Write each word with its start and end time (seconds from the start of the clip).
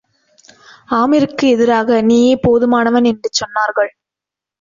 ஆமிருக்கு 0.89 1.45
எதிராக, 1.47 2.01
நீயே 2.01 2.39
போதுமானவன் 2.47 3.03
என்று 3.03 3.29
சொன்னார்கள். 3.33 3.91